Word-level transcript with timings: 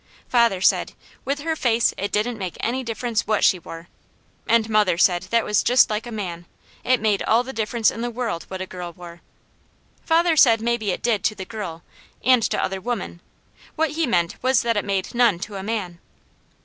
Father 0.27 0.61
said, 0.61 0.93
with 1.25 1.41
her 1.41 1.55
face 1.55 1.93
it 1.95 2.11
didn't 2.11 2.39
make 2.39 2.57
any 2.59 2.83
difference 2.83 3.27
what 3.27 3.43
she 3.43 3.59
wore, 3.59 3.87
and 4.47 4.67
mother 4.67 4.97
said 4.97 5.27
that 5.29 5.45
was 5.45 5.61
just 5.61 5.91
like 5.91 6.07
a 6.07 6.11
man; 6.11 6.47
it 6.83 6.99
made 6.99 7.21
all 7.21 7.43
the 7.43 7.53
difference 7.53 7.91
in 7.91 8.01
the 8.01 8.09
world 8.09 8.45
what 8.47 8.61
a 8.61 8.65
girl 8.65 8.91
wore. 8.93 9.21
Father 10.03 10.35
said 10.35 10.59
maybe 10.59 10.89
it 10.89 11.03
did 11.03 11.23
to 11.25 11.35
the 11.35 11.45
girl, 11.45 11.83
and 12.23 12.49
other 12.55 12.81
women; 12.81 13.21
what 13.75 13.91
he 13.91 14.07
meant 14.07 14.41
was 14.41 14.63
that 14.63 14.75
it 14.75 14.85
made 14.85 15.13
none 15.13 15.37
to 15.37 15.53
a 15.55 15.61
man. 15.61 15.99